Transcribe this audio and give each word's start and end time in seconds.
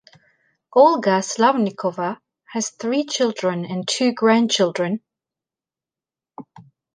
Olga 0.73 1.21
Slavnikova 1.21 2.17
has 2.47 2.71
three 2.71 3.05
children 3.05 3.65
and 3.65 3.87
two 3.87 4.13
grandchildren. 4.13 5.01